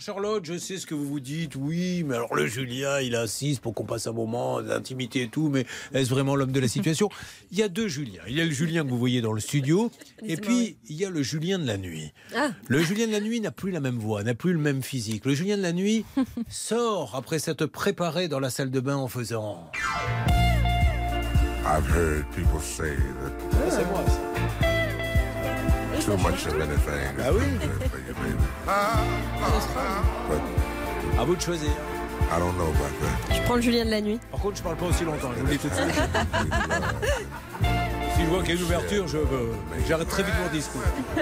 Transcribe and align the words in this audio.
Charlotte, 0.00 0.42
je 0.46 0.56
sais 0.56 0.78
ce 0.78 0.86
que 0.86 0.94
vous 0.94 1.04
vous 1.06 1.20
dites. 1.20 1.56
Oui, 1.56 2.04
mais 2.06 2.14
alors 2.14 2.34
le 2.34 2.46
Julien, 2.46 3.00
il 3.00 3.14
insiste 3.14 3.60
pour 3.60 3.74
qu'on 3.74 3.84
passe 3.84 4.06
un 4.06 4.12
moment 4.12 4.62
d'intimité 4.62 5.22
et 5.24 5.28
tout. 5.28 5.50
Mais 5.50 5.66
est-ce 5.92 6.08
vraiment 6.08 6.36
l'homme 6.36 6.52
de 6.52 6.60
la 6.60 6.68
situation? 6.68 7.10
Il 7.52 7.58
y 7.58 7.62
a 7.62 7.68
deux 7.68 7.86
Juliens. 7.86 8.22
Il 8.26 8.34
y 8.34 8.40
a 8.40 8.44
le 8.46 8.50
Julien 8.50 8.82
que 8.84 8.88
vous 8.88 8.98
voyez 8.98 9.20
dans 9.20 9.34
le 9.34 9.40
studio, 9.40 9.90
et 10.24 10.36
puis 10.38 10.76
il 10.88 10.96
y 10.96 11.04
a 11.04 11.10
le 11.10 11.22
Julien 11.22 11.58
de 11.58 11.66
la 11.66 11.76
nuit. 11.76 12.12
Ah. 12.34 12.50
Le 12.68 12.80
Julien 12.82 13.08
de 13.08 13.12
la 13.12 13.20
nuit 13.20 13.40
n'a 13.40 13.50
plus 13.50 13.72
la 13.72 13.80
même 13.80 13.98
voix, 13.98 14.22
n'a 14.22 14.34
plus 14.34 14.52
le 14.52 14.58
même 14.60 14.82
physique. 14.82 15.24
Le 15.26 15.34
Julien 15.34 15.56
de 15.58 15.62
la 15.62 15.72
nuit 15.72 16.04
sort 16.48 17.14
après 17.16 17.38
s'être 17.40 17.66
préparé 17.66 18.28
dans 18.28 18.38
la 18.40 18.48
salle 18.50 18.70
de 18.70 18.80
bain 18.80 18.96
en 18.96 19.08
faisant. 19.08 19.70
I've 21.66 21.86
heard 21.94 22.24
people 22.34 22.60
say 22.62 22.94
that 22.96 23.70
C'est 23.70 23.84
moi. 23.90 24.02
ça. 24.06 24.20
too 26.06 26.16
much 26.16 26.46
of 26.46 26.54
anything 26.54 27.18
is 27.18 27.22
Ah 27.22 27.30
oui. 27.32 27.40
not 27.40 27.60
good 27.60 27.90
for 27.90 27.98
you, 27.98 28.14
baby. 28.14 28.44
But 28.64 28.72
À 31.18 31.24
vous 31.24 31.36
de 31.36 31.40
choisir. 31.40 31.70
I 32.32 32.38
don't 32.38 32.54
know 32.56 32.68
about 32.68 32.92
that. 33.00 33.34
Je 33.34 33.40
prends 33.42 33.56
le 33.56 33.62
Julien 33.62 33.84
de 33.84 33.90
la 33.90 34.00
nuit. 34.00 34.20
Par 34.30 34.40
contre, 34.40 34.56
je 34.58 34.62
parle 34.62 34.76
pas 34.76 34.86
aussi 34.86 35.04
longtemps. 35.04 35.30
Je 35.34 35.40
vous 35.40 35.46
le 35.46 35.52
dis 35.52 35.58
tout 35.58 35.68
de 35.68 35.74
suite. 35.74 35.90
Si 38.16 38.22
je 38.22 38.26
vois 38.26 38.40
qu'il 38.40 38.54
y 38.54 38.56
a 38.56 38.60
une 38.60 38.66
ouverture, 38.66 39.08
je, 39.08 39.18
j'arrête 39.88 40.08
très 40.08 40.22
vite 40.22 40.34
mon 40.44 40.50
discours. 40.52 40.82